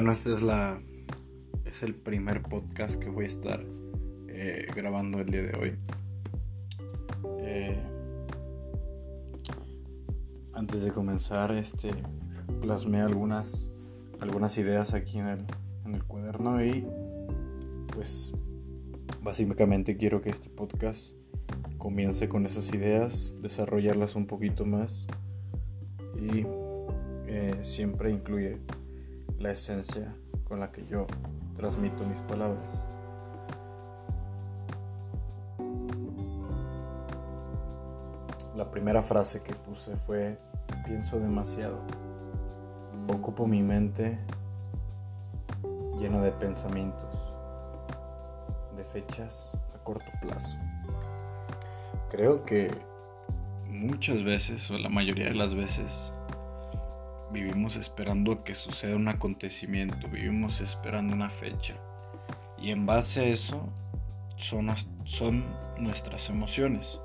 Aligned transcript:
Bueno, 0.00 0.14
este 0.14 0.32
es 0.32 0.40
la. 0.40 0.80
Es 1.66 1.82
el 1.82 1.94
primer 1.94 2.40
podcast 2.40 2.98
que 2.98 3.10
voy 3.10 3.24
a 3.24 3.28
estar 3.28 3.62
eh, 4.28 4.66
grabando 4.74 5.20
el 5.20 5.26
día 5.26 5.42
de 5.42 5.52
hoy. 5.60 5.78
Eh, 7.40 7.78
antes 10.54 10.84
de 10.84 10.90
comenzar, 10.92 11.52
este. 11.52 11.90
Plasmé 12.62 13.02
algunas. 13.02 13.72
algunas 14.20 14.56
ideas 14.56 14.94
aquí 14.94 15.18
en 15.18 15.28
el, 15.28 15.44
en 15.84 15.94
el 15.94 16.04
cuaderno 16.04 16.64
y. 16.64 16.86
Pues. 17.94 18.32
Básicamente 19.20 19.98
quiero 19.98 20.22
que 20.22 20.30
este 20.30 20.48
podcast 20.48 21.14
comience 21.76 22.26
con 22.26 22.46
esas 22.46 22.72
ideas, 22.72 23.36
desarrollarlas 23.42 24.16
un 24.16 24.26
poquito 24.26 24.64
más 24.64 25.06
y 26.18 26.46
eh, 27.26 27.58
siempre 27.60 28.10
incluye 28.10 28.60
la 29.40 29.52
esencia 29.52 30.14
con 30.44 30.60
la 30.60 30.70
que 30.70 30.84
yo 30.86 31.06
transmito 31.56 32.04
mis 32.04 32.20
palabras. 32.20 32.84
La 38.54 38.70
primera 38.70 39.02
frase 39.02 39.42
que 39.42 39.54
puse 39.54 39.96
fue, 39.96 40.38
pienso 40.84 41.18
demasiado. 41.18 41.78
Ocupo 43.08 43.46
mi 43.46 43.62
mente 43.62 44.18
llena 45.98 46.20
de 46.20 46.32
pensamientos, 46.32 47.34
de 48.76 48.84
fechas 48.84 49.56
a 49.74 49.82
corto 49.82 50.10
plazo. 50.20 50.58
Creo 52.10 52.44
que 52.44 52.70
muchas 53.66 54.22
veces, 54.22 54.70
o 54.70 54.76
la 54.76 54.90
mayoría 54.90 55.26
de 55.26 55.34
las 55.34 55.54
veces, 55.54 56.12
vivimos 57.32 57.76
esperando 57.76 58.42
que 58.44 58.54
suceda 58.54 58.96
un 58.96 59.08
acontecimiento, 59.08 60.08
vivimos 60.08 60.60
esperando 60.60 61.14
una 61.14 61.30
fecha. 61.30 61.76
Y 62.58 62.70
en 62.70 62.86
base 62.86 63.20
a 63.20 63.24
eso 63.24 63.72
son, 64.36 64.70
son 65.04 65.44
nuestras 65.78 66.28
emociones. 66.28 67.00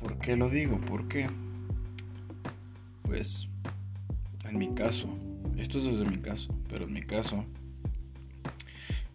¿Por 0.00 0.18
qué 0.18 0.36
lo 0.36 0.50
digo? 0.50 0.80
¿Por 0.80 1.08
qué? 1.08 1.28
Pues, 3.02 3.48
en 4.44 4.58
mi 4.58 4.74
caso, 4.74 5.08
esto 5.56 5.78
es 5.78 5.84
desde 5.84 6.04
mi 6.04 6.18
caso, 6.18 6.54
pero 6.68 6.84
en 6.84 6.92
mi 6.92 7.02
caso, 7.02 7.44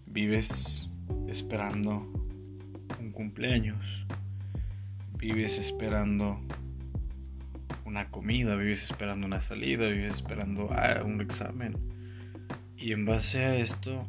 vives 0.07 0.89
esperando 1.27 2.05
un 2.99 3.11
cumpleaños, 3.11 4.07
vives 5.17 5.59
esperando 5.59 6.39
una 7.91 8.09
comida, 8.09 8.55
vives 8.55 8.85
esperando 8.85 9.27
una 9.27 9.41
salida, 9.41 9.85
vives 9.87 10.15
esperando 10.15 10.69
ah, 10.71 11.03
un 11.03 11.19
examen. 11.19 11.75
Y 12.77 12.93
en 12.93 13.05
base 13.05 13.43
a 13.43 13.55
esto 13.57 14.07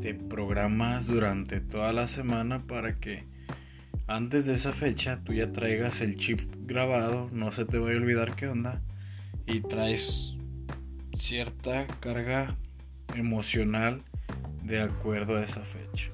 te 0.00 0.12
programas 0.14 1.06
durante 1.06 1.60
toda 1.60 1.92
la 1.92 2.08
semana 2.08 2.66
para 2.66 2.98
que 2.98 3.24
antes 4.08 4.46
de 4.46 4.54
esa 4.54 4.72
fecha 4.72 5.20
tú 5.22 5.32
ya 5.32 5.52
traigas 5.52 6.00
el 6.00 6.16
chip 6.16 6.40
grabado, 6.66 7.30
no 7.32 7.52
se 7.52 7.64
te 7.64 7.78
vaya 7.78 7.94
a 7.94 8.00
olvidar 8.00 8.34
qué 8.34 8.48
onda 8.48 8.82
y 9.46 9.60
traes 9.60 10.36
cierta 11.14 11.86
carga 12.00 12.56
emocional 13.14 14.02
de 14.64 14.82
acuerdo 14.82 15.36
a 15.36 15.44
esa 15.44 15.62
fecha. 15.62 16.10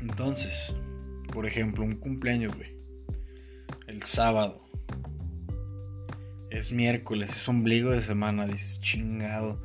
Entonces, 0.00 0.76
por 1.32 1.44
ejemplo, 1.44 1.84
un 1.84 1.96
cumpleaños, 1.96 2.56
güey 2.56 2.79
sábado. 4.02 4.60
Es 6.50 6.72
miércoles, 6.72 7.30
es 7.36 7.48
ombligo 7.48 7.90
de 7.90 8.02
semana, 8.02 8.46
dices 8.46 8.80
chingado. 8.80 9.62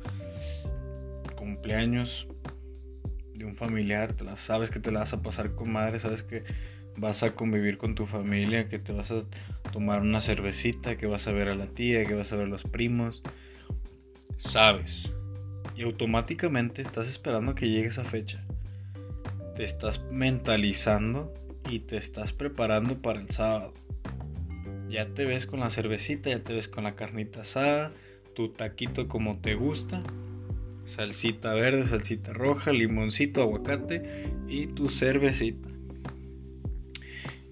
Cumpleaños 1.36 2.28
de 3.34 3.44
un 3.44 3.56
familiar, 3.56 4.14
te 4.14 4.24
la, 4.24 4.36
sabes 4.36 4.70
que 4.70 4.80
te 4.80 4.90
la 4.90 5.00
vas 5.00 5.12
a 5.12 5.22
pasar 5.22 5.54
con 5.54 5.70
madre, 5.70 5.98
sabes 5.98 6.22
que 6.22 6.42
vas 6.96 7.22
a 7.22 7.34
convivir 7.34 7.78
con 7.78 7.94
tu 7.94 8.06
familia, 8.06 8.68
que 8.68 8.78
te 8.78 8.92
vas 8.92 9.10
a 9.10 9.20
tomar 9.72 10.00
una 10.00 10.20
cervecita, 10.20 10.96
que 10.96 11.06
vas 11.06 11.26
a 11.26 11.32
ver 11.32 11.48
a 11.48 11.54
la 11.54 11.66
tía, 11.66 12.04
que 12.04 12.14
vas 12.14 12.32
a 12.32 12.36
ver 12.36 12.46
a 12.46 12.50
los 12.50 12.64
primos. 12.64 13.22
Sabes. 14.38 15.14
Y 15.74 15.82
automáticamente 15.82 16.82
estás 16.82 17.08
esperando 17.08 17.54
que 17.54 17.68
llegue 17.68 17.88
esa 17.88 18.04
fecha. 18.04 18.44
Te 19.54 19.64
estás 19.64 20.00
mentalizando 20.10 21.34
y 21.68 21.80
te 21.80 21.96
estás 21.96 22.32
preparando 22.32 23.02
para 23.02 23.20
el 23.20 23.30
sábado. 23.30 23.72
Ya 24.88 25.08
te 25.14 25.24
ves 25.24 25.46
con 25.46 25.60
la 25.60 25.70
cervecita, 25.70 26.30
ya 26.30 26.42
te 26.42 26.54
ves 26.54 26.68
con 26.68 26.84
la 26.84 26.94
carnita 26.94 27.42
asada, 27.42 27.92
tu 28.34 28.50
taquito 28.50 29.08
como 29.08 29.38
te 29.38 29.54
gusta, 29.54 30.02
salsita 30.84 31.54
verde, 31.54 31.86
salsita 31.88 32.32
roja, 32.32 32.72
limoncito, 32.72 33.42
aguacate 33.42 34.30
y 34.48 34.66
tu 34.68 34.88
cervecita. 34.88 35.68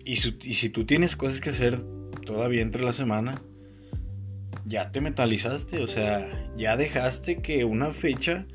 Y, 0.04 0.16
si 0.16 0.68
tú 0.68 0.84
tienes 0.84 1.16
cosas 1.16 1.40
que 1.40 1.50
hacer 1.50 1.80
todavía 2.26 2.62
entre 2.62 2.84
la 2.84 2.92
semana, 2.92 3.40
ya 4.66 4.92
te 4.92 5.00
metalizaste, 5.00 5.82
o 5.82 5.88
sea, 5.88 6.52
ya 6.56 6.76
dejaste 6.76 7.38
que 7.38 7.64
una 7.64 7.90
fecha 7.90 8.46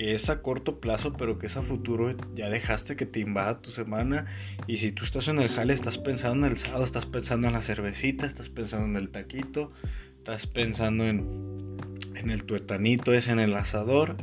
que 0.00 0.14
es 0.14 0.30
a 0.30 0.40
corto 0.40 0.80
plazo, 0.80 1.12
pero 1.12 1.38
que 1.38 1.44
es 1.44 1.58
a 1.58 1.62
futuro, 1.62 2.16
ya 2.34 2.48
dejaste 2.48 2.96
que 2.96 3.04
te 3.04 3.20
invada 3.20 3.60
tu 3.60 3.70
semana. 3.70 4.24
Y 4.66 4.78
si 4.78 4.92
tú 4.92 5.04
estás 5.04 5.28
en 5.28 5.38
el 5.38 5.50
jale, 5.50 5.74
estás 5.74 5.98
pensando 5.98 6.46
en 6.46 6.52
el 6.52 6.56
sábado, 6.56 6.84
estás 6.84 7.04
pensando 7.04 7.48
en 7.48 7.52
la 7.52 7.60
cervecita, 7.60 8.24
estás 8.24 8.48
pensando 8.48 8.86
en 8.86 8.96
el 8.96 9.10
taquito, 9.10 9.72
estás 10.16 10.46
pensando 10.46 11.04
en, 11.04 11.76
en 12.14 12.30
el 12.30 12.44
tuetanito, 12.44 13.12
es 13.12 13.28
en 13.28 13.40
el 13.40 13.54
asador. 13.54 14.16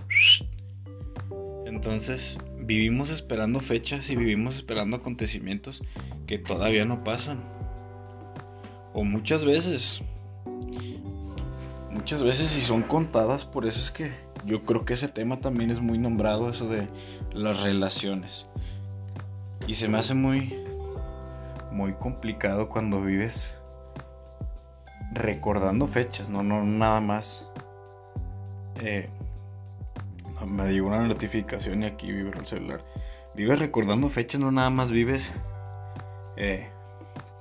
Entonces, 1.67 2.39
vivimos 2.57 3.11
esperando 3.11 3.59
fechas 3.59 4.09
y 4.09 4.15
vivimos 4.15 4.55
esperando 4.55 4.97
acontecimientos 4.97 5.83
que 6.25 6.39
todavía 6.39 6.85
no 6.85 7.03
pasan. 7.03 7.44
O 8.95 9.03
muchas 9.03 9.45
veces. 9.45 10.01
Muchas 11.91 12.23
veces 12.23 12.57
y 12.57 12.61
son 12.61 12.81
contadas, 12.81 13.45
por 13.45 13.67
eso 13.67 13.79
es 13.79 13.91
que 13.91 14.26
yo 14.45 14.63
creo 14.63 14.85
que 14.85 14.93
ese 14.93 15.07
tema 15.07 15.39
también 15.39 15.71
es 15.71 15.79
muy 15.79 15.97
nombrado, 15.97 16.49
eso 16.49 16.67
de 16.67 16.87
las 17.33 17.63
relaciones. 17.63 18.47
Y 19.67 19.75
se 19.75 19.87
me 19.87 19.97
hace 19.97 20.13
muy, 20.13 20.55
muy 21.71 21.93
complicado 21.93 22.69
cuando 22.69 23.01
vives 23.01 23.59
recordando 25.11 25.87
fechas, 25.87 26.29
no, 26.29 26.43
no 26.43 26.63
nada 26.63 27.01
más. 27.01 27.47
Eh, 28.81 29.09
me 30.45 30.69
dio 30.69 30.85
una 30.85 31.05
notificación 31.05 31.83
y 31.83 31.87
aquí 31.87 32.11
vibra 32.11 32.39
el 32.39 32.45
celular. 32.45 32.81
Vives 33.35 33.59
recordando 33.59 34.07
fechas, 34.09 34.39
no 34.39 34.51
nada 34.51 34.69
más 34.69 34.91
vives 34.91 35.33
eh, 36.37 36.69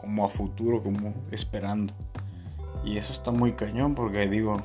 como 0.01 0.25
a 0.25 0.29
futuro, 0.29 0.83
como 0.83 1.15
esperando. 1.31 1.95
Y 2.85 2.97
eso 2.97 3.13
está 3.13 3.31
muy 3.31 3.53
cañón 3.53 3.95
porque 3.95 4.29
digo, 4.29 4.57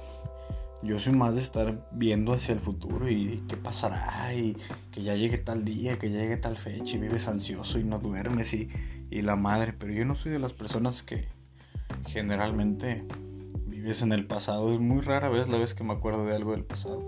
yo 0.84 0.98
soy 1.00 1.14
más 1.14 1.36
de 1.36 1.42
estar 1.42 1.88
viendo 1.92 2.34
hacia 2.34 2.54
el 2.54 2.60
futuro 2.60 3.10
y 3.10 3.44
qué 3.48 3.56
pasará 3.56 4.34
y 4.34 4.58
que 4.92 5.04
ya 5.04 5.16
llegue 5.16 5.38
tal 5.38 5.64
día, 5.64 6.00
que 6.00 6.10
ya 6.10 6.20
llegue 6.20 6.38
tal 6.38 6.58
fecha 6.58 6.98
y 6.98 7.00
vives 7.00 7.28
ansioso 7.28 7.80
y 7.80 7.84
no 7.84 8.00
duermes 8.00 8.54
y, 8.54 8.68
y 9.10 9.22
la 9.22 9.36
madre. 9.36 9.74
Pero 9.74 9.94
yo 9.94 10.06
no 10.06 10.16
soy 10.16 10.32
de 10.32 10.40
las 10.40 10.54
personas 10.54 11.04
que 11.04 11.28
generalmente 12.08 13.06
vives 13.68 14.02
en 14.02 14.12
el 14.12 14.26
pasado. 14.26 14.74
Es 14.74 14.80
muy 14.80 15.02
rara 15.02 15.30
vez 15.30 15.48
la 15.50 15.58
vez 15.58 15.76
que 15.76 15.84
me 15.84 15.94
acuerdo 15.94 16.26
de 16.26 16.36
algo 16.36 16.52
del 16.52 16.64
pasado. 16.64 17.00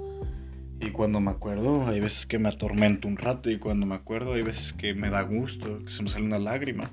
Y 0.79 0.91
cuando 0.91 1.19
me 1.19 1.31
acuerdo, 1.31 1.87
hay 1.87 1.99
veces 1.99 2.25
que 2.25 2.37
me 2.37 2.49
atormento 2.49 3.07
un 3.07 3.17
rato. 3.17 3.49
Y 3.49 3.57
cuando 3.57 3.85
me 3.85 3.95
acuerdo, 3.95 4.33
hay 4.33 4.43
veces 4.43 4.73
que 4.73 4.93
me 4.93 5.09
da 5.09 5.21
gusto, 5.21 5.79
que 5.79 5.89
se 5.89 6.03
me 6.03 6.09
sale 6.09 6.25
una 6.25 6.39
lágrima. 6.39 6.91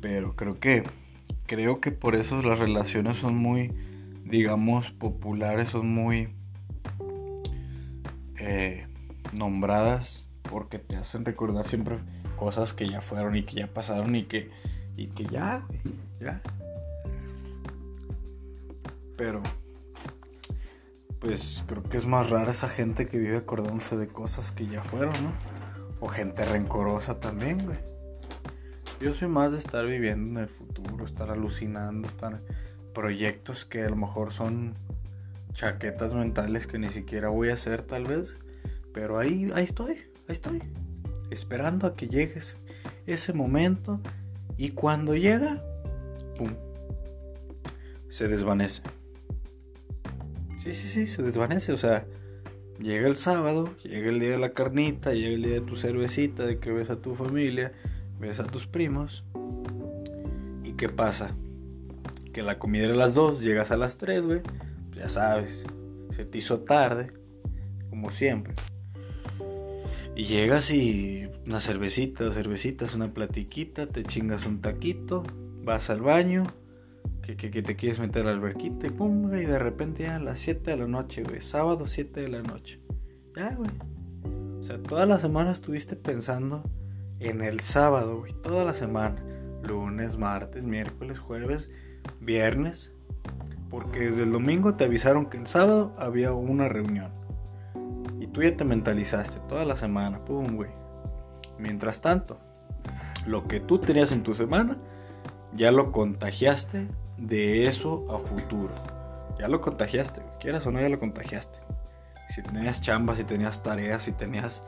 Pero 0.00 0.36
creo 0.36 0.58
que 0.60 0.84
creo 1.46 1.80
que 1.80 1.92
por 1.92 2.14
eso 2.14 2.42
las 2.42 2.58
relaciones 2.58 3.18
son 3.18 3.36
muy, 3.36 3.72
digamos, 4.24 4.90
populares, 4.90 5.70
son 5.70 5.88
muy 5.88 6.28
eh, 8.38 8.84
nombradas 9.36 10.26
porque 10.42 10.78
te 10.78 10.96
hacen 10.96 11.24
recordar 11.24 11.66
siempre 11.66 11.98
cosas 12.36 12.72
que 12.72 12.88
ya 12.88 13.00
fueron 13.00 13.36
y 13.36 13.44
que 13.44 13.56
ya 13.56 13.66
pasaron 13.66 14.14
y 14.14 14.24
que, 14.24 14.50
y 14.96 15.08
que 15.08 15.24
ya, 15.24 15.66
ya. 16.20 16.40
Pero, 19.16 19.42
pues 21.18 21.64
creo 21.66 21.82
que 21.82 21.96
es 21.96 22.06
más 22.06 22.30
rara 22.30 22.50
esa 22.50 22.68
gente 22.68 23.08
que 23.08 23.18
vive 23.18 23.38
acordándose 23.38 23.96
de 23.96 24.08
cosas 24.08 24.52
que 24.52 24.66
ya 24.66 24.82
fueron, 24.82 25.14
¿no? 25.22 25.32
O 26.00 26.08
gente 26.08 26.44
rencorosa 26.44 27.18
también, 27.18 27.64
güey. 27.64 27.95
Yo 29.00 29.12
soy 29.12 29.28
más 29.28 29.52
de 29.52 29.58
estar 29.58 29.86
viviendo 29.86 30.40
en 30.40 30.44
el 30.44 30.48
futuro, 30.48 31.04
estar 31.04 31.30
alucinando, 31.30 32.08
estar 32.08 32.40
proyectos 32.94 33.66
que 33.66 33.84
a 33.84 33.90
lo 33.90 33.96
mejor 33.96 34.32
son 34.32 34.74
chaquetas 35.52 36.14
mentales 36.14 36.66
que 36.66 36.78
ni 36.78 36.88
siquiera 36.88 37.28
voy 37.28 37.50
a 37.50 37.54
hacer 37.54 37.82
tal 37.82 38.04
vez, 38.04 38.38
pero 38.94 39.18
ahí 39.18 39.50
ahí 39.54 39.64
estoy, 39.64 39.92
ahí 39.92 40.02
estoy, 40.28 40.62
esperando 41.30 41.86
a 41.86 41.94
que 41.94 42.08
llegue 42.08 42.40
ese 43.06 43.32
momento 43.32 44.00
Y 44.56 44.70
cuando 44.70 45.14
llega, 45.14 45.62
¡pum! 46.38 46.54
Se 48.08 48.28
desvanece. 48.28 48.80
Sí, 50.56 50.72
sí, 50.72 50.88
sí, 50.88 51.06
se 51.06 51.22
desvanece. 51.22 51.72
O 51.72 51.76
sea, 51.76 52.06
llega 52.80 53.06
el 53.06 53.16
sábado, 53.16 53.76
llega 53.84 54.08
el 54.08 54.18
día 54.18 54.30
de 54.30 54.38
la 54.38 54.52
carnita, 54.52 55.12
llega 55.12 55.34
el 55.34 55.42
día 55.42 55.54
de 55.54 55.60
tu 55.60 55.76
cervecita, 55.76 56.46
de 56.46 56.58
que 56.58 56.72
ves 56.72 56.88
a 56.88 56.96
tu 56.96 57.14
familia, 57.14 57.72
ves 58.18 58.40
a 58.40 58.44
tus 58.44 58.66
primos. 58.66 59.24
¿Y 60.62 60.72
qué 60.72 60.88
pasa? 60.88 61.30
Que 62.32 62.42
la 62.42 62.58
comida 62.58 62.84
era 62.84 62.94
a 62.94 62.98
las 62.98 63.14
2, 63.14 63.40
llegas 63.40 63.70
a 63.70 63.76
las 63.76 63.98
3, 63.98 64.26
güey. 64.26 64.40
Pues 64.88 64.98
ya 64.98 65.08
sabes, 65.08 65.64
se 66.10 66.24
te 66.24 66.38
hizo 66.38 66.60
tarde, 66.60 67.12
como 67.90 68.10
siempre. 68.10 68.54
Y 70.14 70.24
llegas 70.24 70.70
y 70.70 71.28
una 71.46 71.60
cervecita, 71.60 72.32
cervecitas, 72.32 72.94
una 72.94 73.12
platiquita, 73.12 73.86
te 73.86 74.02
chingas 74.02 74.46
un 74.46 74.60
taquito, 74.60 75.22
vas 75.62 75.90
al 75.90 76.00
baño, 76.00 76.44
que, 77.22 77.36
que, 77.36 77.62
te 77.62 77.76
quieres 77.76 77.98
meter 77.98 78.22
a 78.22 78.26
la 78.26 78.32
alberquita 78.32 78.86
y 78.86 78.90
pum, 78.90 79.34
y 79.34 79.44
de 79.44 79.58
repente 79.58 80.04
ya 80.04 80.16
a 80.16 80.20
las 80.20 80.40
7 80.40 80.70
de 80.70 80.76
la 80.76 80.86
noche, 80.86 81.22
güey, 81.22 81.40
sábado 81.40 81.86
7 81.86 82.20
de 82.20 82.28
la 82.28 82.42
noche. 82.42 82.78
Ya, 83.36 83.54
güey. 83.54 83.70
O 84.60 84.62
sea, 84.62 84.82
toda 84.82 85.06
la 85.06 85.18
semana 85.18 85.52
estuviste 85.52 85.96
pensando 85.96 86.62
en 87.20 87.42
el 87.42 87.60
sábado, 87.60 88.24
toda 88.42 88.64
la 88.64 88.74
semana. 88.74 89.20
Lunes, 89.62 90.16
martes, 90.16 90.62
miércoles, 90.62 91.18
jueves, 91.18 91.68
viernes. 92.20 92.92
Porque 93.70 94.00
desde 94.00 94.22
el 94.22 94.32
domingo 94.32 94.74
te 94.74 94.84
avisaron 94.84 95.26
que 95.26 95.38
el 95.38 95.46
sábado 95.46 95.94
había 95.98 96.32
una 96.32 96.68
reunión. 96.68 97.12
Y 98.20 98.28
tú 98.28 98.42
ya 98.42 98.56
te 98.56 98.64
mentalizaste 98.64 99.40
toda 99.48 99.64
la 99.64 99.76
semana, 99.76 100.24
pum, 100.24 100.56
güey. 100.56 100.70
Mientras 101.58 102.00
tanto, 102.00 102.38
lo 103.26 103.48
que 103.48 103.60
tú 103.60 103.78
tenías 103.78 104.12
en 104.12 104.22
tu 104.22 104.34
semana, 104.34 104.78
ya 105.52 105.70
lo 105.70 105.90
contagiaste 105.90 106.88
de 107.16 107.66
eso 107.66 108.06
a 108.10 108.18
futuro. 108.18 108.72
Ya 109.38 109.48
lo 109.48 109.60
contagiaste, 109.60 110.22
quieras 110.40 110.66
o 110.66 110.70
no, 110.70 110.80
ya 110.80 110.88
lo 110.88 110.98
contagiaste. 110.98 111.58
Si 112.28 112.42
tenías 112.42 112.80
chambas, 112.80 113.18
si 113.18 113.24
tenías 113.24 113.62
tareas, 113.62 114.02
si 114.02 114.12
tenías 114.12 114.64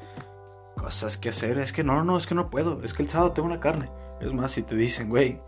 cosas 0.78 1.18
que 1.18 1.28
hacer, 1.28 1.58
es 1.58 1.72
que 1.72 1.84
no, 1.84 2.04
no, 2.04 2.16
es 2.16 2.26
que 2.26 2.34
no 2.34 2.48
puedo, 2.50 2.82
es 2.82 2.94
que 2.94 3.02
el 3.02 3.08
sábado 3.08 3.32
tengo 3.32 3.46
una 3.46 3.60
carne. 3.60 3.90
Es 4.20 4.32
más, 4.32 4.52
si 4.52 4.62
te 4.62 4.74
dicen, 4.74 5.08
güey, 5.08 5.38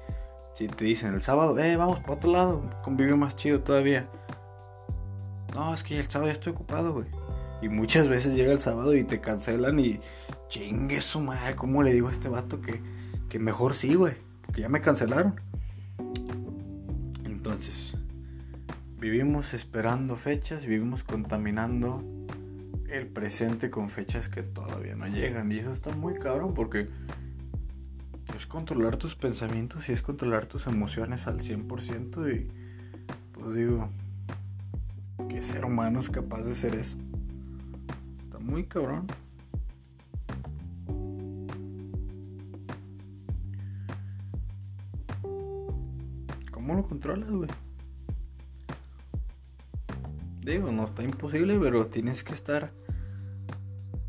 si 0.55 0.69
te 0.69 0.85
dicen 0.85 1.15
el 1.15 1.23
sábado, 1.23 1.59
eh, 1.59 1.77
vamos 1.77 2.00
para 2.00 2.15
otro 2.15 2.32
lado, 2.32 2.71
convivio 2.82 3.17
más 3.17 3.37
chido 3.37 3.62
todavía. 3.62 4.11
No, 5.55 5.73
es 5.73 5.82
que 5.82 5.99
el 5.99 6.09
sábado 6.09 6.29
ya 6.29 6.35
estoy 6.35 6.53
ocupado, 6.53 6.93
güey. 6.93 7.06
Y 7.62 7.69
muchas 7.69 8.09
veces 8.09 8.35
llega 8.35 8.53
el 8.53 8.59
sábado 8.59 8.94
y 8.94 9.05
te 9.05 9.21
cancelan 9.21 9.79
y 9.79 10.00
chingue 10.49 11.00
su 11.00 11.21
madre, 11.21 11.56
¿cómo 11.56 11.83
le 11.83 11.93
digo 11.93 12.09
a 12.09 12.12
este 12.12 12.29
vato 12.29 12.61
que, 12.61 12.81
que 13.29 13.38
mejor 13.38 13.75
sí, 13.75 13.94
güey? 13.94 14.15
Porque 14.44 14.62
ya 14.62 14.69
me 14.69 14.81
cancelaron. 14.81 15.41
Entonces, 17.25 17.97
vivimos 18.99 19.55
esperando 19.55 20.17
fechas, 20.17 20.67
vivimos 20.67 21.05
contaminando 21.05 22.03
el 22.90 23.06
presente 23.06 23.70
con 23.70 23.90
fechas 23.90 24.28
que 24.28 24.42
todavía 24.42 24.94
no 24.96 25.06
llegan. 25.06 25.52
Y 25.52 25.58
eso 25.58 25.70
está 25.70 25.92
muy 25.92 26.14
cabrón 26.14 26.54
porque 26.54 26.88
es 28.37 28.46
controlar 28.46 28.96
tus 28.96 29.14
pensamientos 29.14 29.88
y 29.88 29.92
es 29.92 30.02
controlar 30.02 30.46
tus 30.46 30.66
emociones 30.66 31.26
al 31.26 31.40
100%. 31.40 32.42
Y 32.42 32.50
pues 33.32 33.54
digo, 33.54 33.90
¿qué 35.28 35.42
ser 35.42 35.64
humano 35.64 36.00
es 36.00 36.10
capaz 36.10 36.42
de 36.42 36.54
ser 36.54 36.75
eso? 36.75 36.96
muy 38.50 38.64
cabrón. 38.64 39.06
¿Cómo 46.50 46.75
lo 46.75 46.82
controlas, 46.82 47.31
güey? 47.31 47.48
Digo, 50.40 50.70
no 50.72 50.84
está 50.84 51.02
imposible, 51.02 51.58
pero 51.58 51.87
tienes 51.87 52.25
que 52.25 52.32
estar 52.32 52.72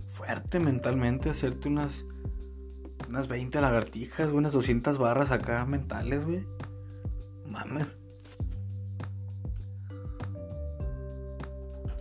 fuerte 0.08 0.60
mentalmente, 0.60 1.30
hacerte 1.30 1.68
unas 1.68 2.06
unas 3.10 3.28
20 3.28 3.60
lagartijas, 3.60 4.32
unas 4.32 4.54
200 4.54 4.98
barras 4.98 5.32
acá 5.32 5.66
mentales, 5.66 6.26
güey. 6.26 6.46
Mames. 7.46 7.98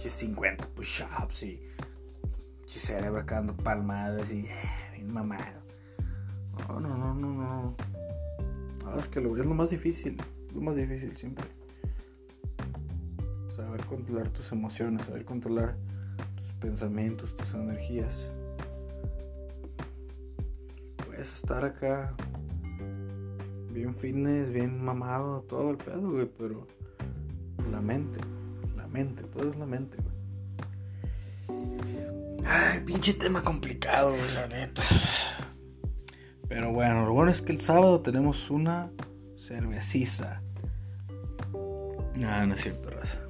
50 0.09 0.67
push-ups 0.75 1.45
y 1.45 1.61
cerebro 2.67 3.21
acá 3.21 3.45
palmadas 3.63 4.33
y 4.33 4.47
bien 4.93 5.13
mamado. 5.13 5.61
No, 6.69 6.81
no, 6.81 6.97
no, 6.97 7.15
no, 7.15 7.33
no. 7.33 7.77
Ah, 8.87 8.97
es 8.99 9.09
que 9.09 9.21
lo, 9.21 9.37
es 9.37 9.47
lo 9.47 9.55
más 9.55 9.71
difícil. 9.71 10.17
Lo 10.55 10.61
más 10.61 10.77
difícil 10.77 11.17
siempre. 11.17 11.47
Saber 13.61 13.85
controlar 13.85 14.31
tus 14.31 14.51
emociones, 14.53 15.05
saber 15.05 15.27
controlar 15.27 15.77
tus 16.35 16.55
pensamientos, 16.55 17.37
tus 17.37 17.53
energías. 17.53 18.31
Puedes 21.05 21.35
estar 21.35 21.63
acá 21.67 22.15
bien 23.71 23.95
fitness, 23.95 24.51
bien 24.51 24.83
mamado, 24.83 25.43
todo 25.43 25.71
el 25.71 25.77
pedo, 25.77 26.11
güey, 26.11 26.27
pero 26.39 26.67
la 27.71 27.83
mente, 27.83 28.19
la 28.77 28.89
mente, 28.89 29.25
todo 29.25 29.51
es 29.51 29.57
la 29.59 29.67
mente. 29.67 29.99
Ay, 32.47 32.81
pinche 32.87 33.13
tema 33.13 33.43
complicado, 33.43 34.13
güey, 34.13 34.35
la 34.35 34.49
neta. 34.49 34.83
Pero 36.49 36.73
bueno, 36.73 37.05
lo 37.05 37.13
bueno 37.13 37.31
es 37.31 37.43
que 37.43 37.53
el 37.53 37.61
sábado 37.61 38.01
tenemos 38.01 38.51
una 38.51 38.91
cerveciza. 39.37 40.43
Ah, 42.25 42.47
no 42.47 42.55
es 42.55 42.63
cierto, 42.63 42.89
raza. 42.89 43.30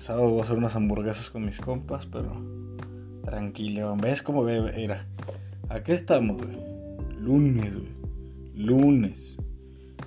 Sábado 0.00 0.30
voy 0.30 0.40
a 0.40 0.44
hacer 0.44 0.56
unas 0.56 0.74
hamburguesas 0.76 1.28
con 1.28 1.44
mis 1.44 1.60
compas, 1.60 2.06
pero 2.06 2.32
tranquilo. 3.22 3.94
¿Ves 3.96 4.22
cómo 4.22 4.48
era? 4.48 5.06
Aquí 5.68 5.92
estamos, 5.92 6.38
güey. 6.38 6.56
Lunes, 7.18 7.74
güey. 7.74 7.92
Lunes. 8.54 9.38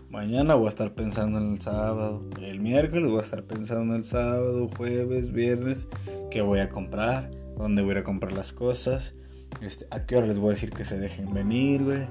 Mañana 0.09 0.55
voy 0.55 0.65
a 0.65 0.69
estar 0.69 0.95
pensando 0.95 1.37
en 1.37 1.53
el 1.53 1.61
sábado. 1.61 2.23
El 2.41 2.59
miércoles 2.59 3.07
voy 3.07 3.19
a 3.19 3.21
estar 3.21 3.43
pensando 3.43 3.93
en 3.93 3.99
el 3.99 4.03
sábado, 4.03 4.67
jueves, 4.75 5.31
viernes, 5.31 5.87
qué 6.31 6.41
voy 6.41 6.59
a 6.59 6.69
comprar 6.69 7.29
dónde 7.55 7.83
voy 7.83 7.91
a 7.91 7.93
ir 7.93 7.97
a 7.99 8.03
comprar 8.03 8.33
las 8.33 8.51
cosas, 8.51 9.15
este, 9.61 9.85
a 9.91 10.07
qué 10.07 10.17
hora 10.17 10.27
les 10.27 10.39
voy 10.39 10.47
a 10.47 10.51
decir 10.51 10.71
que 10.71 10.85
se 10.85 10.99
dejen 10.99 11.33
venir, 11.33 11.83
güey, 11.83 12.07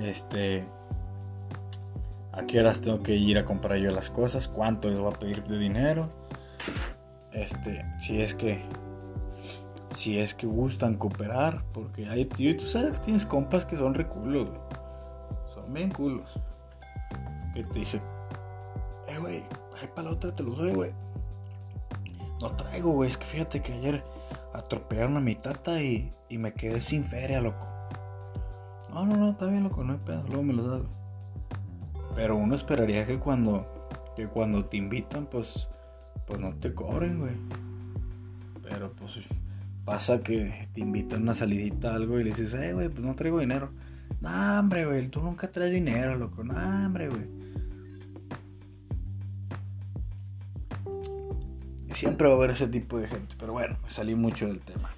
este, 0.00 0.64
a 2.32 2.46
qué 2.46 2.60
horas 2.60 2.80
tengo 2.80 3.02
que 3.02 3.14
ir 3.14 3.38
a 3.38 3.44
comprar 3.44 3.78
yo 3.78 3.90
las 3.90 4.10
cosas, 4.10 4.48
cuánto 4.48 4.88
les 4.88 4.98
voy 4.98 5.12
a 5.12 5.18
pedir 5.18 5.44
de 5.44 5.58
dinero, 5.58 6.10
este, 7.32 7.84
si 7.98 8.20
es 8.20 8.34
que, 8.34 8.62
si 9.90 10.18
es 10.18 10.34
que 10.34 10.46
gustan 10.46 10.96
cooperar, 10.96 11.64
porque 11.72 12.06
hay, 12.08 12.24
tío, 12.26 12.56
tú 12.56 12.68
sabes 12.68 12.92
que 12.92 13.04
tienes 13.04 13.26
compas 13.26 13.64
que 13.64 13.76
son 13.76 13.94
reculos, 13.94 14.48
son 15.54 15.72
bien 15.72 15.90
culos, 15.90 16.38
que 17.54 17.64
te 17.64 17.78
dicen, 17.78 18.02
eh, 19.08 19.18
güey, 19.18 19.42
hay 19.80 19.88
para 19.94 20.08
la 20.08 20.14
otra 20.14 20.34
te 20.34 20.42
los 20.42 20.56
doy, 20.56 20.72
güey. 20.72 20.92
No 22.40 22.50
traigo, 22.56 22.90
güey, 22.90 23.08
es 23.08 23.16
que 23.16 23.24
fíjate 23.24 23.62
que 23.62 23.72
ayer 23.72 24.04
atropellaron 24.52 25.16
a 25.16 25.20
mi 25.20 25.36
tata 25.36 25.80
y, 25.80 26.12
y 26.28 26.38
me 26.38 26.52
quedé 26.52 26.80
sin 26.80 27.04
feria, 27.04 27.40
loco. 27.40 27.66
No, 28.92 29.06
no, 29.06 29.16
no, 29.16 29.30
está 29.30 29.46
bien, 29.46 29.64
loco, 29.64 29.82
no 29.84 29.94
hay 29.94 29.98
pedo, 30.04 30.22
luego 30.26 30.42
me 30.42 30.52
lo 30.52 30.68
das. 30.68 30.82
Pero 32.14 32.36
uno 32.36 32.54
esperaría 32.54 33.06
que 33.06 33.18
cuando, 33.18 33.66
que 34.16 34.26
cuando 34.26 34.64
te 34.66 34.76
invitan, 34.76 35.26
pues, 35.26 35.70
pues 36.26 36.40
no 36.40 36.54
te 36.54 36.74
cobren, 36.74 37.20
güey. 37.20 37.34
Pero 38.62 38.92
pues 38.92 39.12
pasa 39.84 40.20
que 40.20 40.68
te 40.72 40.80
invitan 40.80 41.22
una 41.22 41.34
salidita 41.34 41.94
algo 41.94 42.18
y 42.20 42.24
le 42.24 42.30
dices, 42.30 42.54
eh, 42.54 42.72
güey, 42.72 42.88
pues 42.88 43.04
no 43.04 43.14
traigo 43.14 43.40
dinero. 43.40 43.70
No, 44.20 44.60
hombre, 44.60 44.86
güey, 44.86 45.08
tú 45.08 45.20
nunca 45.20 45.50
traes 45.50 45.72
dinero, 45.72 46.16
loco. 46.16 46.44
No, 46.44 46.54
hombre, 46.54 47.08
güey. 47.08 47.42
Siempre 51.92 52.26
va 52.26 52.34
a 52.34 52.36
haber 52.36 52.50
ese 52.50 52.66
tipo 52.66 52.98
de 52.98 53.06
gente, 53.06 53.34
pero 53.38 53.52
bueno, 53.52 53.76
me 53.82 53.90
salí 53.90 54.14
mucho 54.14 54.46
del 54.46 54.60
tema. 54.60 54.88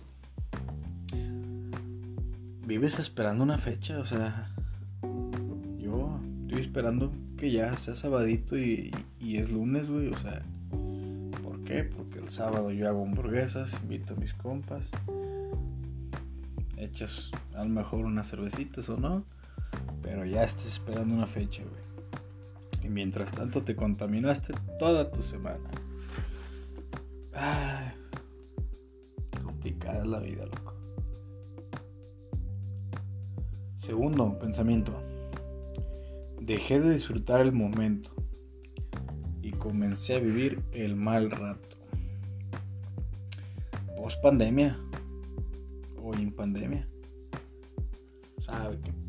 ¿Vives 2.67 2.99
esperando 2.99 3.45
una 3.45 3.59
fecha? 3.59 3.99
O 3.99 4.07
sea, 4.07 4.51
yo 5.79 6.19
estoy 6.43 6.61
esperando 6.61 7.13
que 7.37 7.51
ya 7.51 7.77
sea 7.77 7.95
sabadito 7.95 8.57
y, 8.57 8.91
es 9.21 9.51
lunes, 9.51 9.91
güey. 9.91 10.09
O 10.09 10.19
sea, 10.19 10.41
¿por 10.41 10.54
qué? 11.65 11.85
Porque 11.85 12.19
el 12.19 12.31
sábado 12.31 12.71
yo 12.71 12.89
hago 12.89 13.03
hamburguesas, 13.03 13.73
invito 13.83 14.15
a 14.15 14.17
mis 14.17 14.35
compas, 14.35 14.89
echas 16.77 17.31
a 17.55 17.65
lo 17.65 17.71
mejor 17.71 18.05
unas 18.05 18.29
cervecitas 18.29 18.89
o 18.89 18.97
no, 18.97 19.25
pero 20.03 20.25
ya 20.25 20.45
estás 20.45 20.67
esperando 20.67 21.15
una 21.15 21.27
fecha, 21.27 21.63
güey. 21.63 22.85
Y 22.85 22.91
mientras 22.91 23.33
tanto 23.33 23.63
te 23.63 23.75
contaminaste 23.75 24.53
toda 24.79 25.11
tu 25.11 25.23
semana. 25.23 25.71
Ay, 27.33 27.93
complicada 29.43 30.05
la 30.05 30.19
vida, 30.19 30.45
loco. 30.45 30.75
Segundo 33.79 34.39
pensamiento. 34.39 34.93
dejé 36.41 36.79
de 36.79 36.93
disfrutar 36.93 37.41
el 37.41 37.53
momento 37.53 38.24
comencé 39.65 40.17
a 40.17 40.19
vivir 40.19 40.63
el 40.73 40.95
mal 40.95 41.31
rato. 41.31 41.77
Post 43.97 44.21
pandemia 44.21 44.79
o 45.97 46.15
en 46.15 46.31
pandemia. 46.31 46.87
Sabe 48.41 48.79
qué. 48.85 49.04